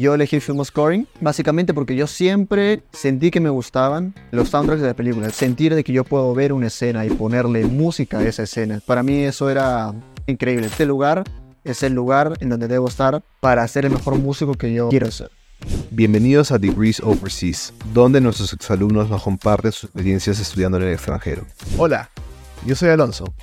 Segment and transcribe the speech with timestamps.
[0.00, 4.86] Yo elegí Film Scoring básicamente porque yo siempre sentí que me gustaban los soundtracks de
[4.86, 5.28] la película.
[5.30, 8.80] Sentir de que yo puedo ver una escena y ponerle música a esa escena.
[8.86, 9.92] Para mí eso era
[10.28, 10.68] increíble.
[10.68, 11.24] Este lugar
[11.64, 15.10] es el lugar en donde debo estar para ser el mejor músico que yo quiero
[15.10, 15.32] ser.
[15.90, 21.44] Bienvenidos a Degrees Overseas, donde nuestros exalumnos nos comparten sus experiencias estudiando en el extranjero.
[21.76, 22.08] Hola,
[22.64, 23.34] yo soy Alonso.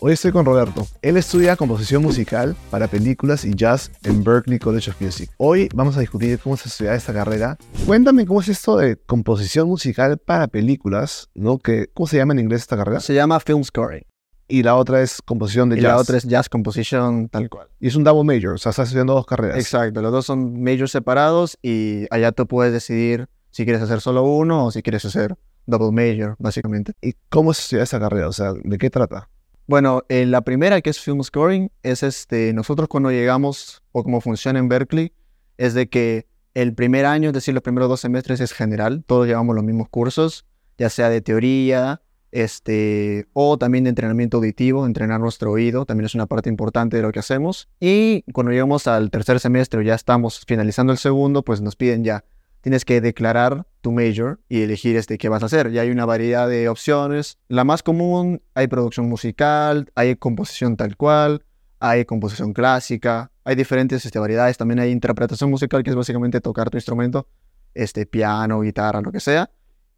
[0.00, 0.86] Hoy estoy con Roberto.
[1.02, 5.28] Él estudia composición musical para películas y jazz en Berklee College of Music.
[5.38, 7.58] Hoy vamos a discutir cómo se estudia esta carrera.
[7.84, 11.58] Cuéntame cómo es esto de composición musical para películas, ¿no?
[11.58, 13.00] Que, ¿Cómo se llama en inglés esta carrera?
[13.00, 14.04] Se llama Film Scoring.
[14.46, 15.88] Y la otra es composición de y jazz.
[15.88, 17.66] la otra es Jazz Composition tal cual.
[17.80, 19.58] Y es un double major, o sea, estás estudiando dos carreras.
[19.58, 24.22] Exacto, los dos son majors separados y allá tú puedes decidir si quieres hacer solo
[24.22, 25.34] uno o si quieres hacer
[25.66, 26.92] double major, básicamente.
[27.02, 28.28] ¿Y cómo se estudia esta carrera?
[28.28, 29.28] O sea, ¿de qué trata?
[29.68, 34.22] Bueno, eh, la primera que es Film Scoring es este, nosotros cuando llegamos o cómo
[34.22, 35.12] funciona en Berkeley,
[35.58, 39.26] es de que el primer año, es decir, los primeros dos semestres es general, todos
[39.26, 40.46] llevamos los mismos cursos,
[40.78, 42.00] ya sea de teoría,
[42.32, 47.02] este, o también de entrenamiento auditivo, entrenar nuestro oído, también es una parte importante de
[47.02, 47.68] lo que hacemos.
[47.78, 52.24] Y cuando llegamos al tercer semestre, ya estamos finalizando el segundo, pues nos piden ya,
[52.60, 55.70] tienes que declarar tu major y elegir este qué vas a hacer.
[55.70, 57.38] Ya hay una variedad de opciones.
[57.48, 61.44] La más común, hay producción musical, hay composición tal cual,
[61.80, 64.56] hay composición clásica, hay diferentes este, variedades.
[64.56, 67.28] También hay interpretación musical, que es básicamente tocar tu instrumento,
[67.74, 69.50] este, piano, guitarra, lo que sea.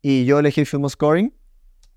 [0.03, 1.35] Y yo elegí Film Scoring,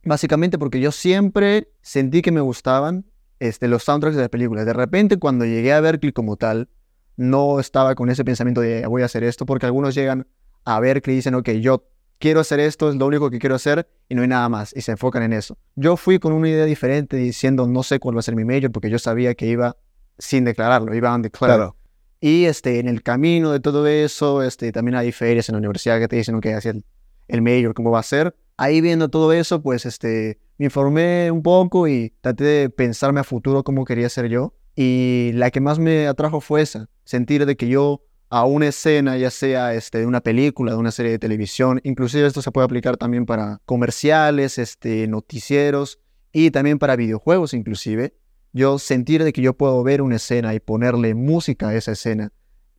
[0.03, 3.05] básicamente porque yo siempre sentí que me gustaban
[3.39, 4.65] este, los soundtracks de la película.
[4.65, 6.69] De repente, cuando llegué a Berkeley como tal,
[7.15, 10.27] no estaba con ese pensamiento de voy a hacer esto, porque algunos llegan
[10.65, 11.85] a Berkeley y dicen, ok, yo
[12.19, 14.81] quiero hacer esto, es lo único que quiero hacer y no hay nada más, y
[14.81, 15.57] se enfocan en eso.
[15.75, 18.71] Yo fui con una idea diferente diciendo, no sé cuál va a ser mi major,
[18.71, 19.75] porque yo sabía que iba
[20.17, 21.55] sin declararlo, iba undeclared.
[21.55, 21.75] Claro.
[22.21, 25.99] Y este, en el camino de todo eso, este, también hay ferias en la universidad
[25.99, 26.85] que te dicen, ok, hacia el,
[27.27, 28.33] el major, cómo va a ser.
[28.55, 33.25] Ahí viendo todo eso, pues este, me informé un poco y traté de pensarme a
[33.25, 34.53] futuro cómo quería ser yo.
[34.75, 38.01] Y la que más me atrajo fue esa, sentir de que yo
[38.33, 42.25] a una escena, ya sea este, de una película, de una serie de televisión, inclusive
[42.25, 45.99] esto se puede aplicar también para comerciales, este, noticieros
[46.31, 48.15] y también para videojuegos inclusive,
[48.51, 52.31] yo sentir de que yo puedo ver una escena y ponerle música a esa escena,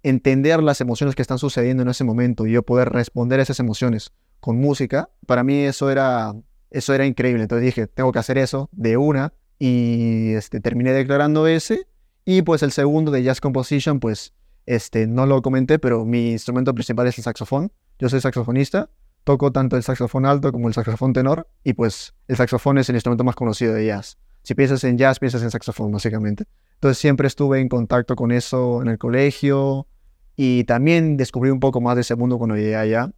[0.03, 3.61] entender las emociones que están sucediendo en ese momento y yo poder responder a esas
[3.61, 6.35] emociones con música, para mí eso era,
[6.71, 7.43] eso era increíble.
[7.45, 11.87] Entonces dije, tengo que hacer eso de una y este, terminé declarando ese.
[12.25, 14.35] Y pues el segundo de Jazz Composition, pues
[14.67, 17.73] este, no lo comenté, pero mi instrumento principal es el saxofón.
[17.99, 18.91] Yo soy saxofonista,
[19.25, 22.97] toco tanto el saxofón alto como el saxofón tenor y pues el saxofón es el
[22.97, 24.19] instrumento más conocido de jazz.
[24.43, 26.45] Si piensas en jazz, piensas en saxofón, básicamente.
[26.75, 29.87] Entonces siempre estuve en contacto con eso en el colegio
[30.37, 33.11] y también descubrí un poco más de ese mundo cuando llegué allá.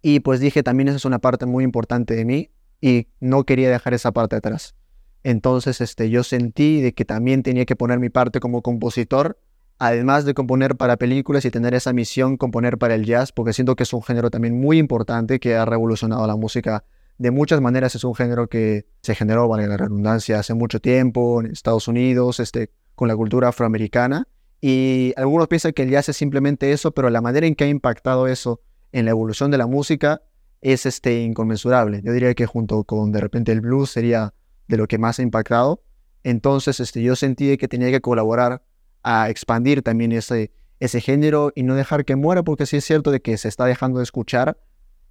[0.00, 2.50] Y pues dije, también esa es una parte muy importante de mí
[2.80, 4.74] y no quería dejar esa parte atrás.
[5.22, 9.38] Entonces este, yo sentí de que también tenía que poner mi parte como compositor,
[9.80, 13.76] además de componer para películas y tener esa misión, componer para el jazz, porque siento
[13.76, 16.84] que es un género también muy importante que ha revolucionado la música
[17.16, 17.94] de muchas maneras.
[17.94, 22.40] Es un género que se generó, vale la redundancia, hace mucho tiempo en Estados Unidos,
[22.40, 24.28] este, con la cultura afroamericana.
[24.60, 27.68] Y algunos piensan que el jazz es simplemente eso, pero la manera en que ha
[27.68, 28.60] impactado eso
[28.92, 30.20] en la evolución de la música
[30.60, 32.02] es este, inconmensurable.
[32.04, 34.34] Yo diría que junto con de repente el blues sería
[34.68, 35.82] de lo que más ha impactado.
[36.22, 38.62] Entonces este, yo sentí que tenía que colaborar
[39.02, 43.10] a expandir también ese, ese género y no dejar que muera, porque sí es cierto
[43.10, 44.58] de que se está dejando de escuchar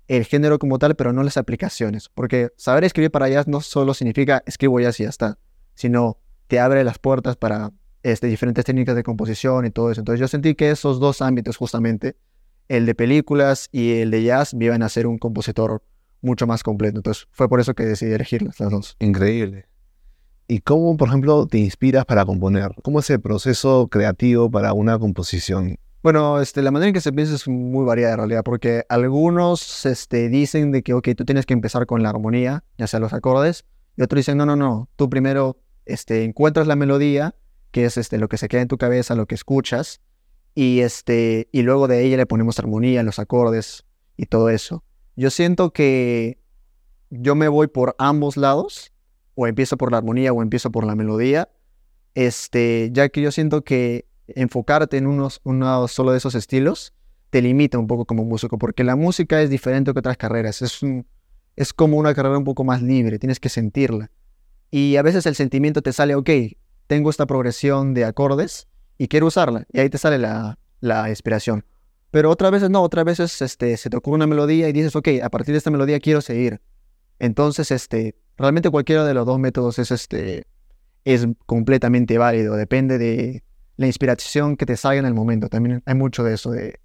[0.07, 2.09] el género como tal, pero no las aplicaciones.
[2.09, 5.37] Porque saber escribir para jazz no solo significa escribo jazz y ya está,
[5.75, 6.17] sino
[6.47, 10.01] te abre las puertas para este, diferentes técnicas de composición y todo eso.
[10.01, 12.17] Entonces yo sentí que esos dos ámbitos justamente,
[12.67, 15.83] el de películas y el de jazz, me iban a ser un compositor
[16.21, 16.97] mucho más completo.
[16.97, 18.97] Entonces fue por eso que decidí elegirlas las dos.
[18.99, 19.68] Increíble.
[20.51, 22.71] ¿Y cómo, por ejemplo, te inspiras para componer?
[22.81, 25.77] ¿Cómo es el proceso creativo para una composición?
[26.01, 29.85] Bueno, este, la manera en que se piensa es muy variada en realidad, porque algunos
[29.85, 33.13] este, dicen de que, ok, tú tienes que empezar con la armonía, ya sea los
[33.13, 33.65] acordes,
[33.95, 37.35] y otros dicen, no, no, no, tú primero este, encuentras la melodía,
[37.69, 40.01] que es este, lo que se queda en tu cabeza, lo que escuchas,
[40.55, 43.85] y, este, y luego de ella le ponemos armonía, los acordes
[44.17, 44.83] y todo eso.
[45.15, 46.39] Yo siento que
[47.11, 48.93] yo me voy por ambos lados,
[49.41, 51.47] o empiezo por la armonía o empiezo por la melodía,
[52.13, 56.93] este, ya que yo siento que enfocarte en unos, uno solo de esos estilos
[57.29, 60.83] te limita un poco como músico, porque la música es diferente que otras carreras, es,
[60.83, 61.07] un,
[61.55, 64.11] es como una carrera un poco más libre, tienes que sentirla.
[64.71, 66.29] Y a veces el sentimiento te sale, ok,
[66.87, 71.63] tengo esta progresión de acordes y quiero usarla, y ahí te sale la, la inspiración.
[72.11, 75.07] Pero otras veces no, otras veces este, se te ocurre una melodía y dices, ok,
[75.23, 76.59] a partir de esta melodía quiero seguir.
[77.19, 80.45] Entonces, este, realmente cualquiera de los dos métodos es, este,
[81.03, 83.43] es completamente válido, depende de
[83.75, 85.49] la inspiración que te salga en el momento.
[85.49, 86.79] También hay mucho de eso, de,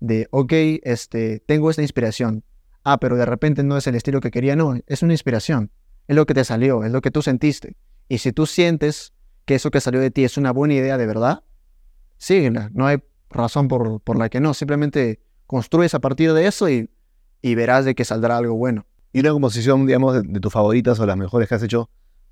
[0.00, 0.52] de ok,
[0.82, 2.44] este, tengo esta inspiración.
[2.84, 5.70] Ah, pero de repente no es el estilo que quería, no, es una inspiración.
[6.06, 7.76] Es lo que te salió, es lo que tú sentiste.
[8.08, 9.12] Y si tú sientes
[9.44, 11.42] que eso que salió de ti es una buena idea de verdad,
[12.16, 12.70] síguela.
[12.72, 14.54] No hay razón por, por la que no.
[14.54, 16.88] Simplemente construyes a partir de eso y,
[17.42, 18.86] y verás de que saldrá algo bueno.
[19.12, 21.88] Y una composición, digamos, de, de, tus favoritas o las mejores que has hecho,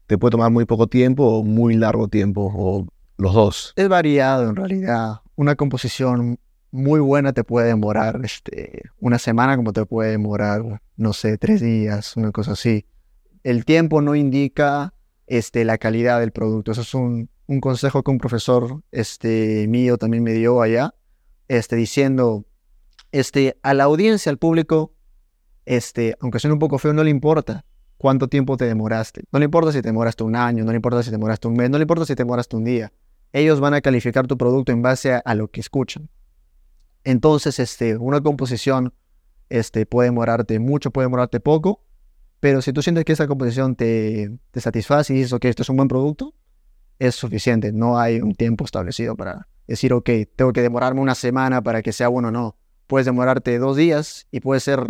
[0.06, 2.86] te puede tomar muy poco tiempo o muy largo tiempo, o
[3.18, 3.72] los dos.
[3.76, 5.20] Es variado en realidad.
[5.34, 6.38] Una composición
[6.70, 11.60] muy buena te puede demorar este, una semana, como te puede demorar, no sé, tres
[11.60, 12.86] días, una cosa así.
[13.42, 14.92] El tiempo no indica
[15.26, 16.72] este, la calidad del producto.
[16.72, 17.30] Eso es un,
[17.60, 20.94] consejo que un profesor este, mío también me dio allá,
[21.48, 22.44] este, diciendo,
[23.12, 24.92] este, a la audiencia, al público,
[25.66, 27.64] este, aunque suene un poco feo, no le importa
[27.98, 29.24] cuánto tiempo te demoraste.
[29.32, 31.54] No le importa si te demoraste un año, no le importa si te demoraste un
[31.54, 32.92] mes, no le importa si te demoraste un día.
[33.32, 36.08] Ellos van a calificar tu producto en base a, lo que escuchan.
[37.04, 38.94] Entonces, este, una composición
[39.48, 41.82] este, puede demorarte mucho, puede demorarte poco,
[42.40, 45.68] pero si tú sientes que esa composición te, te satisface y dices, ok, esto es
[45.68, 46.34] un buen producto,
[46.98, 47.72] es suficiente.
[47.72, 51.92] No hay un tiempo establecido para decir, ok, tengo que demorarme una semana para que
[51.92, 52.56] sea bueno o no.
[52.86, 54.86] Puedes demorarte dos días y puede ser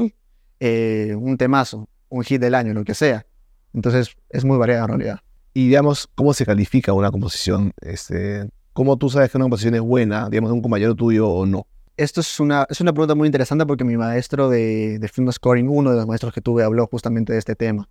[0.60, 3.26] eh, un temazo, un hit del año, lo que sea.
[3.74, 5.20] Entonces es muy variada en realidad.
[5.54, 7.72] Y digamos, ¿cómo se califica una composición?
[7.80, 11.46] Este, ¿Cómo tú sabes que una composición es buena, digamos, de un compañero tuyo o
[11.46, 11.66] no?
[11.96, 15.68] Esto es una, es una pregunta muy interesante porque mi maestro de, de film scoring,
[15.68, 17.88] uno de los maestros que tuve, habló justamente de este tema.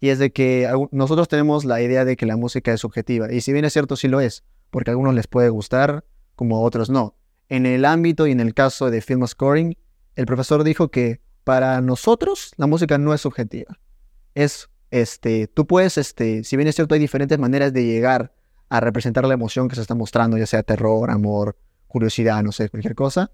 [0.00, 3.32] Y es de que nosotros tenemos la idea de que la música es subjetiva.
[3.32, 6.04] Y si bien es cierto, sí lo es, porque a algunos les puede gustar,
[6.34, 7.14] como a otros no.
[7.48, 9.76] En el ámbito y en el caso de film scoring,
[10.16, 13.78] el profesor dijo que para nosotros la música no es subjetiva.
[14.34, 18.32] Es, este, tú puedes, este, si bien es cierto, hay diferentes maneras de llegar
[18.68, 21.56] a representar la emoción que se está mostrando, ya sea terror, amor,
[21.88, 23.30] curiosidad, no sé, cualquier cosa.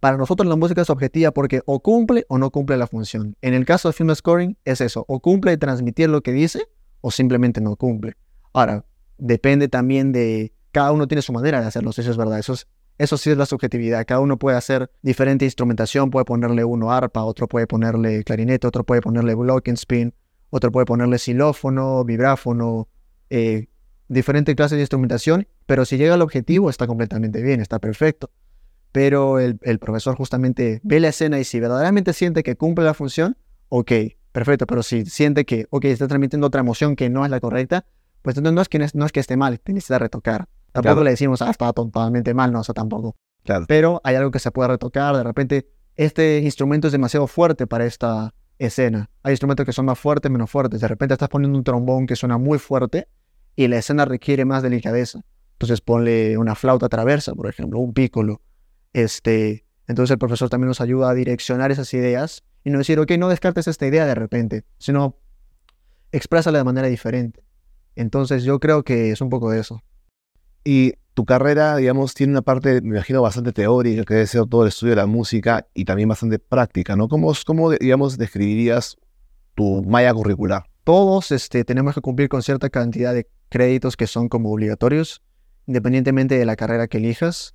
[0.00, 3.36] Para nosotros la música es objetiva porque o cumple o no cumple la función.
[3.40, 6.68] En el caso de film scoring es eso, o cumple transmitir lo que dice
[7.00, 8.16] o simplemente no cumple.
[8.52, 8.84] Ahora,
[9.16, 12.66] depende también de, cada uno tiene su manera de hacerlo, eso es verdad, eso, es,
[12.98, 17.24] eso sí es la subjetividad, cada uno puede hacer diferente instrumentación, puede ponerle uno arpa,
[17.24, 19.34] otro puede ponerle clarinete, otro puede ponerle
[19.74, 20.14] spin,
[20.50, 22.88] otro puede ponerle xilófono, vibráfono,
[23.30, 23.66] eh,
[24.08, 28.30] diferente clase de instrumentación, pero si llega al objetivo está completamente bien, está perfecto
[28.94, 33.36] pero el, profesor justamente ve la escena y si verdaderamente siente que cumple la función,
[33.68, 33.90] ok,
[34.30, 37.86] perfecto, pero si siente que, ok, está transmitiendo otra emoción que no es la correcta,
[38.22, 40.46] pues no, no, es, que, no es que esté mal, te necesita retocar.
[40.74, 41.04] Tampoco claro.
[41.04, 43.16] le decimos, ah, está totalmente mal, no, eso tampoco.
[43.44, 43.64] Claro.
[43.66, 47.86] Pero hay algo que se puede retocar, de repente, este instrumento es demasiado fuerte para
[47.86, 49.08] esta escena.
[49.22, 50.80] Hay instrumentos que son más fuertes, menos fuertes.
[50.80, 53.08] De repente estás poniendo un trombón que suena muy fuerte
[53.56, 55.20] y la escena requiere más delicadeza.
[55.52, 58.42] Entonces ponle una flauta traversa, por ejemplo, un pícolo
[58.94, 63.10] este, entonces el profesor también nos ayuda a direccionar esas ideas y no decir, ok,
[63.18, 65.18] no descartes esta idea de repente, sino
[66.12, 67.44] exprésala de manera diferente.
[67.96, 69.82] Entonces yo creo que es un poco de eso.
[70.64, 74.62] Y tu carrera, digamos, tiene una parte, me imagino, bastante teórica, que debe ser todo
[74.62, 77.08] el estudio de la música y también bastante práctica, ¿no?
[77.08, 78.96] ¿Cómo, cómo digamos, describirías
[79.54, 80.64] tu malla curricular?
[80.82, 85.22] Todos este, tenemos que cumplir con cierta cantidad de créditos que son como obligatorios,
[85.66, 87.54] independientemente de la carrera que elijas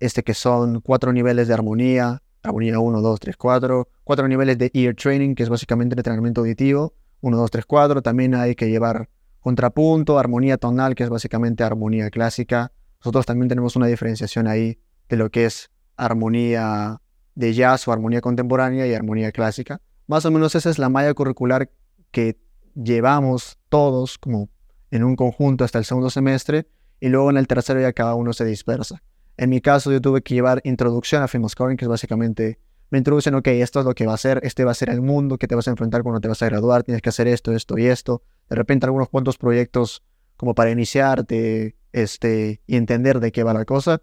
[0.00, 4.70] este que son cuatro niveles de armonía, armonía 1, 2, 3, 4, cuatro niveles de
[4.74, 9.10] ear training, que es básicamente entrenamiento auditivo, 1, 2, 3, 4, también hay que llevar
[9.40, 12.72] contrapunto, armonía tonal, que es básicamente armonía clásica.
[13.00, 14.78] Nosotros también tenemos una diferenciación ahí
[15.08, 17.00] de lo que es armonía
[17.34, 19.80] de jazz o armonía contemporánea y armonía clásica.
[20.06, 21.70] Más o menos esa es la malla curricular
[22.10, 22.38] que
[22.74, 24.48] llevamos todos como
[24.90, 26.68] en un conjunto hasta el segundo semestre
[27.00, 29.02] y luego en el tercero ya cada uno se dispersa.
[29.36, 32.58] En mi caso, yo tuve que llevar introducción a film scoring, que es básicamente
[32.90, 35.00] me introducen, ok, esto es lo que va a ser, este va a ser el
[35.00, 37.52] mundo que te vas a enfrentar cuando te vas a graduar, tienes que hacer esto,
[37.52, 38.22] esto y esto.
[38.50, 40.02] De repente algunos cuantos proyectos
[40.36, 44.02] como para iniciarte este, y entender de qué va la cosa.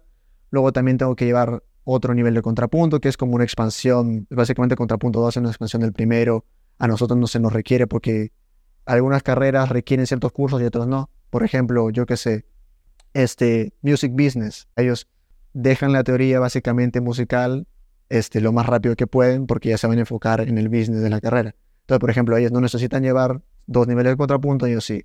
[0.50, 4.76] Luego también tengo que llevar otro nivel de contrapunto, que es como una expansión, básicamente
[4.76, 6.44] contrapunto 2 es una expansión del primero.
[6.78, 8.32] A nosotros no se nos requiere porque
[8.86, 11.10] algunas carreras requieren ciertos cursos y otros no.
[11.30, 12.46] Por ejemplo, yo qué sé,
[13.14, 14.68] este, music business.
[14.76, 15.08] Ellos
[15.52, 17.66] dejan la teoría básicamente musical
[18.08, 21.02] este, lo más rápido que pueden porque ya se van a enfocar en el business
[21.02, 21.54] de la carrera.
[21.80, 25.04] Entonces, por ejemplo, ellos no necesitan llevar dos niveles de contrapunto, yo sí.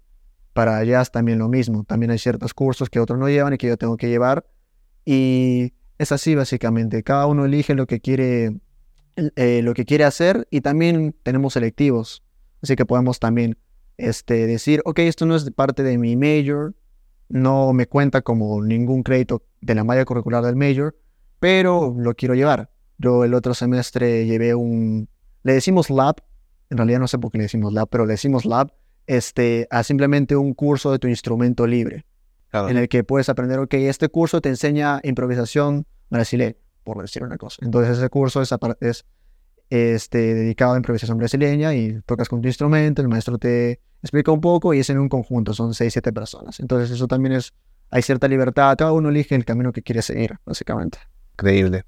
[0.54, 1.84] Para jazz también lo mismo.
[1.84, 4.48] También hay ciertos cursos que otros no llevan y que yo tengo que llevar.
[5.06, 7.04] Y es así básicamente.
[7.04, 8.60] Cada uno elige lo que quiere,
[9.16, 12.24] eh, lo que quiere hacer y también tenemos selectivos.
[12.62, 13.58] Así que podemos también
[13.98, 16.74] este, decir, ok, esto no es parte de mi major,
[17.28, 20.96] no me cuenta como ningún crédito de la malla curricular del major,
[21.40, 22.70] pero lo quiero llevar.
[22.98, 25.10] Yo el otro semestre llevé un,
[25.44, 26.16] le decimos lab,
[26.74, 28.74] en realidad no sé por qué le decimos lab, pero le decimos lab,
[29.08, 32.06] este, a simplemente un curso de tu instrumento libre,
[32.52, 37.38] en el que puedes aprender, ok, este curso te enseña improvisación brasileña, por decir una
[37.38, 37.58] cosa.
[37.62, 39.06] Entonces ese curso es, es
[39.70, 44.42] este, dedicado a improvisación brasileña y tocas con tu instrumento, el maestro te explica un
[44.42, 46.60] poco y es en un conjunto, son seis, siete personas.
[46.60, 47.54] Entonces eso también es,
[47.90, 50.98] hay cierta libertad, cada uno elige el camino que quiere seguir, básicamente.
[51.34, 51.86] Increíble.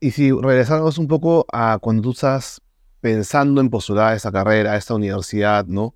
[0.00, 2.60] Y si regresamos un poco a cuando tú estás
[3.02, 5.94] pensando en postular esa carrera, esta universidad, ¿no?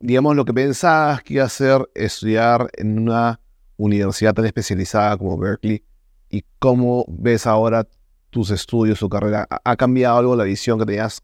[0.00, 3.40] Digamos, lo que pensabas que iba a ser estudiar en una
[3.76, 5.84] universidad tan especializada como Berkeley,
[6.28, 7.86] y cómo ves ahora
[8.30, 9.46] tus estudios, tu carrera?
[9.48, 11.22] ¿Ha cambiado algo la visión que tenías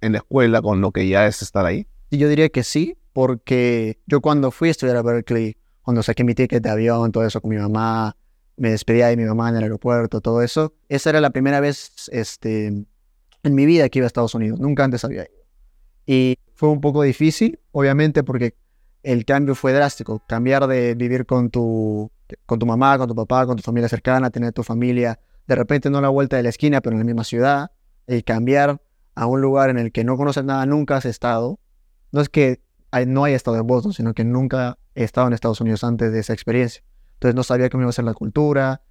[0.00, 1.86] en la escuela con lo que ya es estar ahí?
[2.10, 6.34] yo diría que sí, porque yo cuando fui a estudiar a Berkeley, cuando saqué mi
[6.34, 8.16] ticket de avión, todo eso con mi mamá,
[8.56, 12.10] me despedía de mi mamá en el aeropuerto, todo eso, esa era la primera vez
[12.12, 12.84] este,
[13.42, 15.42] en mi vida que iba a Estados Unidos, nunca antes había ido.
[16.06, 18.54] Y fue un poco difícil, obviamente, porque
[19.02, 22.10] el cambio fue drástico, cambiar de vivir con tu,
[22.46, 25.90] con tu mamá, con tu papá, con tu familia cercana, tener tu familia, de repente
[25.90, 27.72] no a la vuelta de la esquina, pero en la misma ciudad,
[28.06, 28.80] y cambiar
[29.14, 31.58] a un lugar en el que no conoces nada, nunca has estado,
[32.12, 32.60] no es que
[33.06, 36.20] no haya estado en Boston, sino que nunca he estado en Estados Unidos antes de
[36.20, 36.82] esa experiencia.
[37.14, 38.82] Entonces no sabía cómo iba a ser la cultura.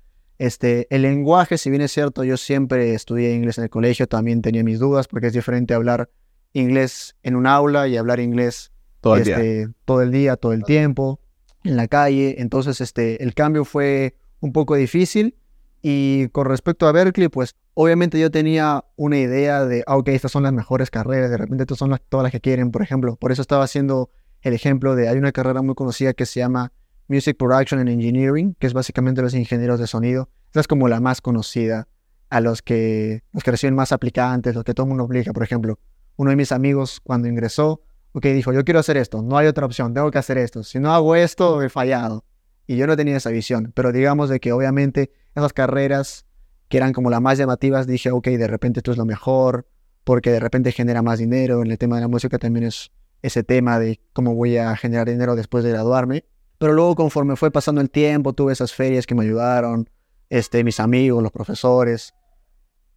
[0.41, 4.41] Este, el lenguaje, si bien es cierto, yo siempre estudié inglés en el colegio, también
[4.41, 6.10] tenía mis dudas porque es diferente hablar
[6.53, 8.71] inglés en un aula y hablar inglés
[9.01, 9.36] todo el, día.
[9.36, 11.19] Este, todo el día, todo el tiempo,
[11.63, 12.41] en la calle.
[12.41, 15.38] Entonces este, el cambio fue un poco difícil.
[15.83, 20.31] Y con respecto a Berkeley, pues obviamente yo tenía una idea de, ah, ok, estas
[20.31, 23.15] son las mejores carreras, de repente estas son las, todas las que quieren, por ejemplo.
[23.15, 24.10] Por eso estaba haciendo
[24.41, 26.74] el ejemplo de, hay una carrera muy conocida que se llama
[27.12, 30.30] Music Production and Engineering, que es básicamente los ingenieros de sonido.
[30.48, 31.88] Esta es como la más conocida,
[32.30, 35.34] a los que, los que reciben más aplicantes, los que todo el mundo aplica.
[35.34, 35.77] Por ejemplo,
[36.15, 37.82] uno de mis amigos cuando ingresó,
[38.13, 40.63] ok, dijo, yo quiero hacer esto, no hay otra opción, tengo que hacer esto.
[40.63, 42.24] Si no hago esto, he fallado.
[42.65, 46.25] Y yo no tenía esa visión, pero digamos de que obviamente esas carreras
[46.70, 49.68] que eran como las más llamativas, dije, ok, de repente esto es lo mejor,
[50.06, 51.62] porque de repente genera más dinero.
[51.62, 52.91] En el tema de la música también es
[53.22, 56.24] ese tema de cómo voy a generar dinero después de graduarme.
[56.62, 59.89] Pero luego conforme fue pasando el tiempo, tuve esas ferias que me ayudaron,
[60.30, 62.13] este, mis amigos, los profesores.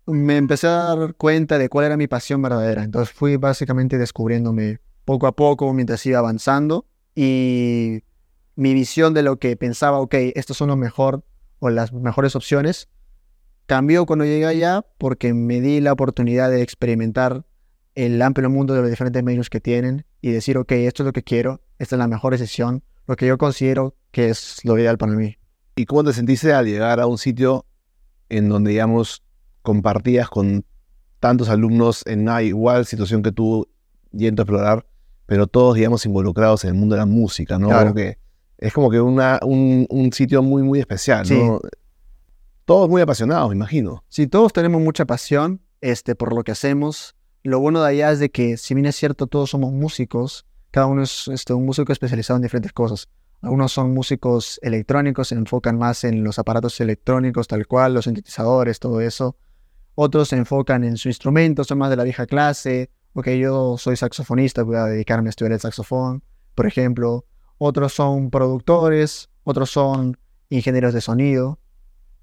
[0.05, 2.85] Me empecé a dar cuenta de cuál era mi pasión verdadera.
[2.85, 8.03] Entonces fui básicamente descubriéndome poco a poco mientras iba avanzando y
[8.55, 11.25] mi visión de lo que pensaba, ok, estos son lo mejor
[11.59, 12.91] o las mejores opciones,
[13.65, 17.47] Cambió cuando llegué allá porque me di la oportunidad de experimentar
[17.95, 21.15] el amplio mundo de los diferentes medios que tienen y decir, ok, esto es lo
[21.15, 24.99] que quiero, esta es la mejor decisión, lo que yo considero que es lo ideal
[24.99, 25.37] para mí.
[25.77, 27.67] ¿Y cómo te sentiste al llegar a un sitio
[28.29, 29.23] en donde, digamos,
[29.63, 30.65] compartías con
[31.21, 33.67] tantos alumnos en una igual situación que tú
[34.13, 34.87] yendo a explorar,
[35.27, 37.69] pero todos, digamos, involucrados en el mundo de la música, ¿no?
[37.69, 37.95] Claro.
[38.59, 41.61] es como que una, un, un, sitio muy, muy especial, ¿no?
[42.65, 44.05] Todos muy apasionados, me imagino.
[44.09, 47.15] Sí, todos tenemos mucha pasión este, por lo que hacemos.
[47.43, 50.87] Lo bueno de allá es de que, si bien es cierto, todos somos músicos, cada
[50.87, 53.09] uno es este, un músico especializado en diferentes cosas.
[53.43, 58.81] Algunos son músicos electrónicos, se enfocan más en los aparatos electrónicos, tal cual, los sintetizadores,
[58.81, 59.37] todo eso.
[59.95, 62.91] Otros se enfocan en su instrumento, son más de la vieja clase.
[63.13, 66.25] Ok, yo soy saxofonista, voy a dedicarme a estudiar el saxofón,
[66.57, 67.25] por ejemplo.
[67.57, 71.61] Otros son productores, otros son ingenieros de sonido.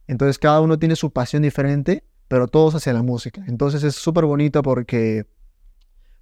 [0.08, 3.46] Entonces cada uno tiene su pasión diferente, pero todos hacia la música.
[3.48, 5.25] Entonces es súper bonito porque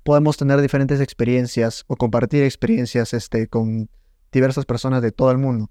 [0.10, 3.92] podemos tener diferentes experiencias o compartir experiencias este, con
[4.32, 5.70] diversas personas de todo el mundo.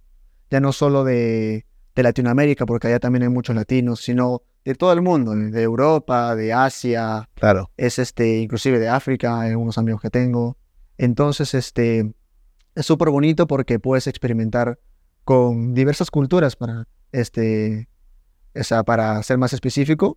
[0.49, 1.66] Ya no solo de,
[1.97, 6.52] Latinoamérica, porque allá también hay muchos latinos, sino de todo el mundo, de Europa, de
[6.52, 7.28] Asia.
[7.35, 7.73] Claro.
[7.76, 10.57] Es este, inclusive de África, hay unos amigos que tengo.
[10.99, 12.14] Entonces, este,
[12.76, 14.78] es súper bonito porque puedes experimentar
[15.25, 17.88] con diversas culturas para este,
[18.54, 20.16] o sea, para ser más específico,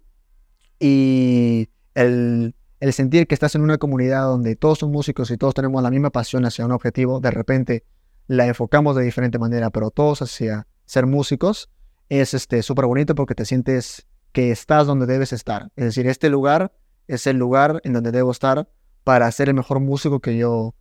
[0.79, 5.53] y el, el, sentir que estás en una comunidad donde todos son músicos y todos
[5.53, 7.85] tenemos la misma pasión hacia un objetivo, de repente
[8.27, 11.69] la enfocamos de diferente manera, pero todos hacia ser músicos,
[12.09, 15.71] es este súper bonito porque te sientes que estás donde debes estar.
[15.75, 16.73] Es decir, este lugar
[17.07, 18.69] es el lugar en donde debo estar
[19.03, 20.75] para ser el mejor músico que yo,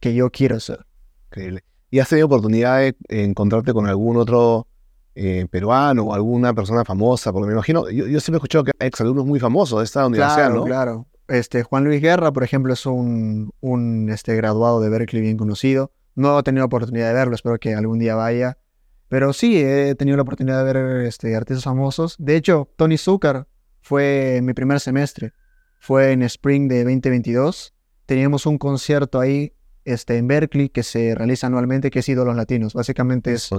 [0.00, 0.86] que yo quiero ser.
[1.26, 1.64] Increíble.
[1.90, 4.66] ¿Y has tenido oportunidad de encontrarte con algún otro
[5.18, 8.72] eh, peruano o alguna persona famosa, porque me imagino, yo, yo siempre he escuchado que
[8.78, 10.64] hay exalumnos muy famosos de esta universidad, Claro, ¿no?
[10.64, 11.06] claro.
[11.28, 15.92] Este, Juan Luis Guerra, por ejemplo, es un, un este, graduado de Berkeley bien conocido.
[16.14, 18.58] No he tenido la oportunidad de verlo, espero que algún día vaya.
[19.08, 22.16] Pero sí, he tenido la oportunidad de ver este, artistas famosos.
[22.18, 23.46] De hecho, Tony Zucker
[23.80, 25.32] fue mi primer semestre.
[25.78, 27.74] Fue en Spring de 2022.
[28.06, 29.52] Teníamos un concierto ahí
[29.84, 32.74] este, en Berkeley que se realiza anualmente, que es Ídolos Latinos.
[32.74, 33.50] Básicamente es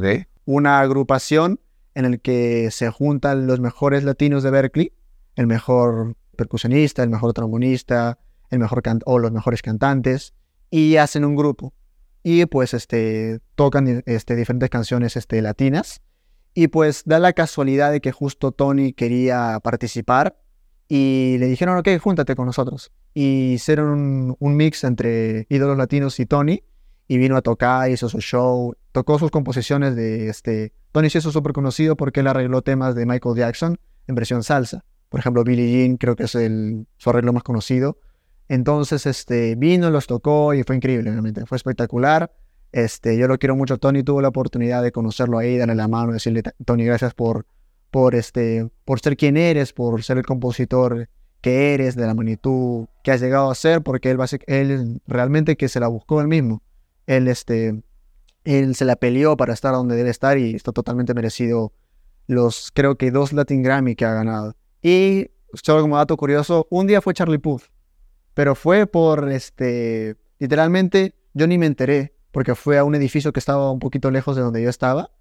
[0.45, 1.59] una agrupación
[1.95, 4.91] en el que se juntan los mejores latinos de Berkeley,
[5.35, 10.33] el mejor percusionista, el mejor trombonista, el mejor o los mejores cantantes,
[10.69, 11.73] y hacen un grupo.
[12.23, 16.01] Y pues este, tocan este, diferentes canciones este, latinas.
[16.53, 20.39] Y pues da la casualidad de que justo Tony quería participar
[20.87, 22.91] y le dijeron, ok, júntate con nosotros.
[23.13, 26.63] Y hicieron un, un mix entre ídolos latinos y Tony
[27.07, 30.73] y vino a tocar, hizo su show, tocó sus composiciones de este...
[30.91, 33.77] Tony se hizo súper conocido porque él arregló temas de Michael Jackson
[34.07, 34.83] en versión salsa.
[35.09, 37.97] Por ejemplo, Billie Jean creo que es el, su arreglo más conocido.
[38.49, 41.45] Entonces, este, vino, los tocó y fue increíble, realmente.
[41.45, 42.31] Fue espectacular.
[42.71, 43.77] Este, yo lo quiero mucho.
[43.77, 47.45] Tony tuvo la oportunidad de conocerlo ahí, darle la mano, decirle, Tony, gracias por,
[47.91, 51.09] por, este, por ser quien eres, por ser el compositor
[51.41, 55.69] que eres, de la magnitud que has llegado a ser, porque él, él realmente que
[55.69, 56.61] se la buscó él mismo.
[57.05, 57.81] Él, este,
[58.43, 61.73] él se la peleó para estar donde debe estar y está totalmente merecido
[62.27, 64.55] los, creo que dos Latin Grammy que ha ganado.
[64.89, 67.63] Y, solo como dato curioso, un día fue Charlie Puth,
[68.33, 73.39] pero fue por, este, literalmente, yo ni me enteré, porque fue a un edificio que
[73.41, 75.11] estaba un poquito lejos de donde yo estaba,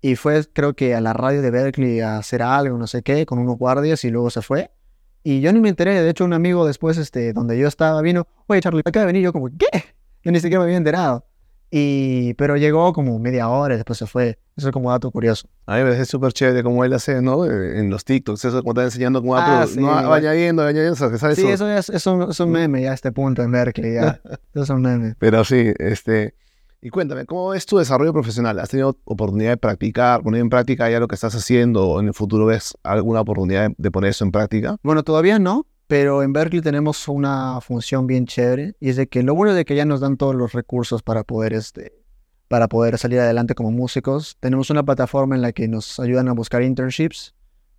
[0.00, 3.26] y fue, creo que a la radio de Berkeley a hacer algo, no sé qué,
[3.26, 4.70] con unos guardias, y luego se fue.
[5.22, 8.26] Y yo ni me enteré, de hecho un amigo después, este, donde yo estaba, vino,
[8.46, 9.84] oye Charlie, acaba de venir, yo como, ¿qué?
[10.22, 11.26] Yo ni siquiera me había enterado.
[11.70, 14.38] Y, pero llegó como media hora y después se fue.
[14.56, 15.48] Eso es como dato curioso.
[15.66, 17.44] A mí me parece súper chévere como él hace, ¿no?
[17.46, 20.20] Eh, En los TikToks, eso como está enseñando cómo va, Ah, sí, no, va igual.
[20.20, 21.68] añadiendo, añadiendo, o sea, que sale Sí, eso.
[21.68, 24.20] eso es un, es un meme ya a este punto en Berkeley, ya.
[24.54, 25.14] Eso es un meme.
[25.18, 26.34] Pero sí, este...
[26.80, 28.58] Y cuéntame, ¿cómo es tu desarrollo profesional?
[28.60, 32.08] ¿Has tenido oportunidad de practicar, poner en práctica ya lo que estás haciendo o en
[32.08, 34.76] el futuro ves alguna oportunidad de, de poner eso en práctica?
[34.82, 39.22] Bueno, todavía no, pero en Berkeley tenemos una función bien chévere y es de que
[39.22, 41.92] lo bueno de que ya nos dan todos los recursos para poder, este,
[42.48, 44.36] para poder salir adelante como músicos.
[44.40, 47.34] Tenemos una plataforma en la que nos ayudan a buscar internships,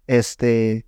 [0.08, 0.86] este,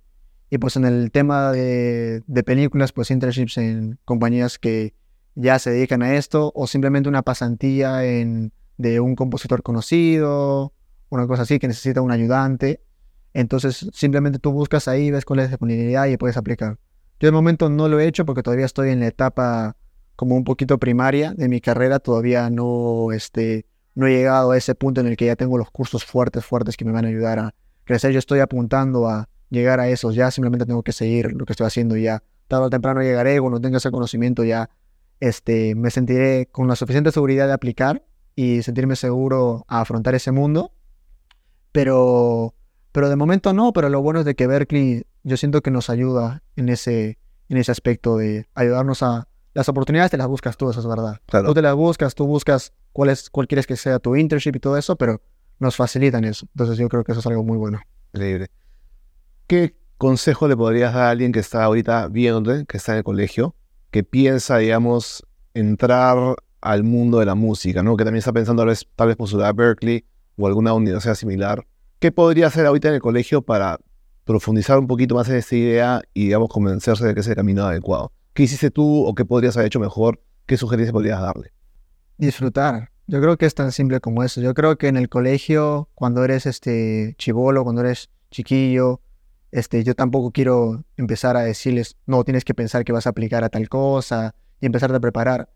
[0.50, 4.94] y pues en el tema de, de películas, pues internships en compañías que
[5.34, 10.72] ya se dedican a esto o simplemente una pasantía en, de un compositor conocido,
[11.10, 12.80] una cosa así que necesita un ayudante.
[13.34, 16.78] Entonces simplemente tú buscas ahí, ves cuál es la disponibilidad y puedes aplicar.
[17.20, 19.76] Yo de momento no lo he hecho porque todavía estoy en la etapa
[20.14, 24.74] como un poquito primaria de mi carrera, todavía no, este, no he llegado a ese
[24.74, 27.38] punto en el que ya tengo los cursos fuertes, fuertes que me van a ayudar
[27.38, 27.54] a
[27.84, 28.12] crecer.
[28.12, 31.66] Yo estoy apuntando a llegar a esos, ya simplemente tengo que seguir lo que estoy
[31.66, 32.22] haciendo ya.
[32.46, 34.70] Tarde o temprano llegaré, cuando tenga ese conocimiento ya
[35.20, 38.04] este, me sentiré con la suficiente seguridad de aplicar
[38.36, 40.72] y sentirme seguro a afrontar ese mundo.
[41.72, 42.54] Pero,
[42.98, 45.88] pero de momento no, pero lo bueno es de que Berkeley yo siento que nos
[45.88, 47.16] ayuda en ese,
[47.48, 49.28] en ese aspecto de ayudarnos a...
[49.54, 51.20] Las oportunidades te las buscas tú, eso es verdad.
[51.26, 51.46] Claro.
[51.46, 54.58] Tú te las buscas, tú buscas cuál, es, cuál quieres que sea tu internship y
[54.58, 55.22] todo eso, pero
[55.60, 56.46] nos facilitan eso.
[56.54, 57.80] Entonces yo creo que eso es algo muy bueno.
[58.14, 58.48] Increíble.
[59.46, 63.04] ¿Qué consejo le podrías dar a alguien que está ahorita viéndote, que está en el
[63.04, 63.54] colegio,
[63.92, 67.96] que piensa, digamos, entrar al mundo de la música, ¿no?
[67.96, 70.04] Que también está pensando tal vez, tal vez postular a Berkeley
[70.36, 71.64] o alguna universidad similar.
[71.98, 73.78] ¿Qué podría hacer ahorita en el colegio para
[74.24, 77.64] profundizar un poquito más en esta idea y, digamos, convencerse de que es el camino
[77.64, 78.12] adecuado?
[78.34, 80.22] ¿Qué hiciste tú o qué podrías haber hecho mejor?
[80.46, 81.52] ¿Qué sugerencias podrías darle?
[82.18, 82.90] disfrutar.
[83.06, 84.40] Yo creo que es tan simple como eso.
[84.42, 89.00] Yo creo que en el colegio, cuando eres este chivolo, cuando eres chiquillo,
[89.50, 93.44] este, yo tampoco quiero empezar a decirles, no, tienes que pensar que vas a aplicar
[93.44, 95.48] a tal cosa y empezarte a preparar.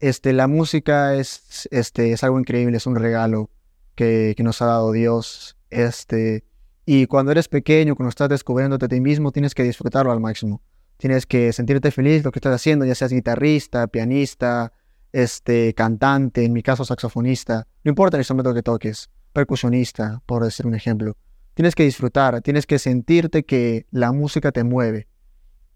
[0.00, 3.48] Este, la música es, este, es algo increíble, es un regalo
[3.94, 5.56] que, que nos ha dado Dios.
[5.72, 6.44] Este,
[6.84, 10.62] y cuando eres pequeño, cuando estás descubriéndote a ti mismo, tienes que disfrutarlo al máximo.
[10.98, 14.72] Tienes que sentirte feliz lo que estás haciendo, ya seas guitarrista, pianista,
[15.12, 20.66] este, cantante, en mi caso saxofonista, no importa el instrumento que toques, percusionista, por decir
[20.66, 21.16] un ejemplo.
[21.54, 25.08] Tienes que disfrutar, tienes que sentirte que la música te mueve.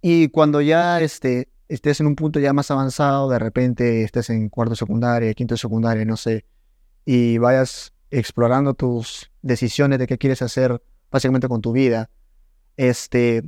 [0.01, 4.49] Y cuando ya este, estés en un punto ya más avanzado, de repente estés en
[4.49, 6.47] cuarto de secundaria, quinto de secundaria, no sé,
[7.05, 12.11] y vayas explorando tus decisiones de qué quieres hacer básicamente con tu vida,
[12.77, 13.43] este,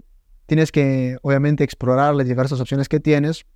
[0.47, 3.47] tienes que obviamente explorar las diversas opciones que tienes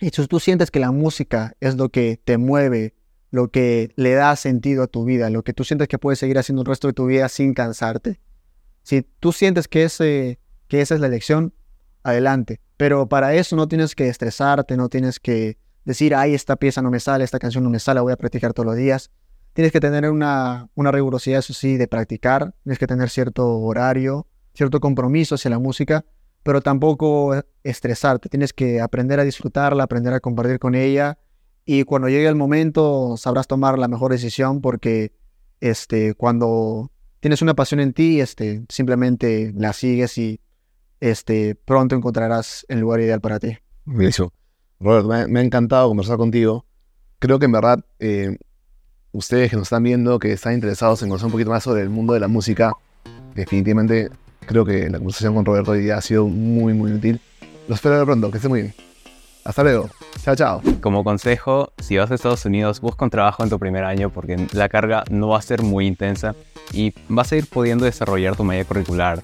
[0.00, 2.94] y si tú sientes que la música es lo que te mueve
[3.34, 6.38] lo que le da sentido a tu vida, lo que tú sientes que puedes seguir
[6.38, 8.20] haciendo el resto de tu vida sin cansarte.
[8.84, 10.38] Si tú sientes que, ese,
[10.68, 11.52] que esa es la elección,
[12.04, 12.60] adelante.
[12.76, 16.92] Pero para eso no tienes que estresarte, no tienes que decir, ay, esta pieza no
[16.92, 19.10] me sale, esta canción no me sale, voy a practicar todos los días.
[19.54, 22.54] Tienes que tener una, una rigurosidad, eso sí, de practicar.
[22.64, 26.04] Tienes que tener cierto horario, cierto compromiso hacia la música,
[26.42, 28.28] pero tampoco estresarte.
[28.28, 31.18] Tienes que aprender a disfrutarla, aprender a compartir con ella
[31.64, 35.12] y cuando llegue el momento sabrás tomar la mejor decisión porque
[35.60, 36.90] este, cuando
[37.20, 40.40] tienes una pasión en ti, este, simplemente la sigues y
[41.00, 43.56] este, pronto encontrarás el lugar ideal para ti.
[43.84, 44.32] Buenísimo.
[44.78, 46.66] Robert, me, ha encantado conversar contigo.
[47.18, 48.36] Creo que en verdad, eh,
[49.14, 51.88] ustedes que nos están viendo, que están interesados en conocer un poquito más sobre el
[51.88, 52.72] mundo de la música,
[53.34, 54.10] definitivamente
[54.46, 57.20] creo que la conversación con Roberto hoy día ha sido muy, muy útil.
[57.68, 58.74] Lo espero de pronto, que esté muy bien.
[59.44, 59.88] Hasta luego.
[60.22, 60.62] Chao, chao.
[60.80, 64.36] Como consejo, si vas a Estados Unidos, busca un trabajo en tu primer año porque
[64.52, 66.34] la carga no va a ser muy intensa
[66.72, 69.22] y vas a ir pudiendo desarrollar tu malla curricular,